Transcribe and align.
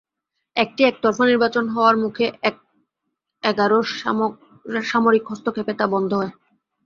একটি 0.55 0.81
একতরফা 0.83 1.23
নির্বাচন 1.25 1.65
হওয়ার 1.67 1.95
মুখে 2.03 2.25
এক 2.43 2.55
এগারোর 3.43 3.85
সামরিক 4.83 5.23
হস্তক্ষেপে 5.29 5.73
তা 5.79 5.85
বন্ধ 5.87 6.11
হয়। 6.13 6.31